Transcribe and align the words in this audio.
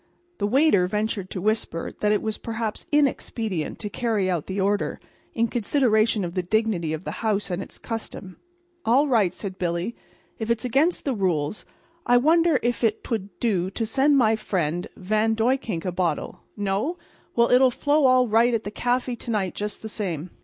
The 0.39 0.47
waiter 0.47 0.87
ventured 0.87 1.29
to 1.29 1.39
whisper 1.39 1.93
that 1.99 2.11
it 2.11 2.23
was 2.23 2.39
perhaps 2.39 2.87
inexpedient 2.91 3.77
to 3.77 3.87
carry 3.91 4.31
out 4.31 4.47
the 4.47 4.59
order, 4.59 4.99
in 5.35 5.47
consideration 5.47 6.23
of 6.25 6.33
the 6.33 6.41
dignity 6.41 6.91
of 6.91 7.03
the 7.03 7.11
house 7.21 7.51
and 7.51 7.61
its 7.61 7.77
custom. 7.77 8.37
"All 8.83 9.07
right," 9.07 9.31
said 9.31 9.59
Billy, 9.59 9.95
"if 10.39 10.49
it's 10.49 10.65
against 10.65 11.05
the 11.05 11.13
rules. 11.13 11.65
I 12.03 12.17
wonder 12.17 12.59
if 12.63 12.83
'twould 13.03 13.39
do 13.39 13.69
to 13.69 13.85
send 13.85 14.17
my 14.17 14.35
friend 14.35 14.87
Van 14.97 15.35
Duyckink 15.35 15.85
a 15.85 15.91
bottle? 15.91 16.39
No? 16.57 16.97
Well, 17.35 17.51
it'll 17.51 17.69
flow 17.69 18.07
all 18.07 18.27
right 18.27 18.55
at 18.55 18.63
the 18.63 18.71
caffy 18.71 19.15
to 19.17 19.29
night, 19.29 19.53
just 19.53 19.83
the 19.83 19.87
same. 19.87 20.31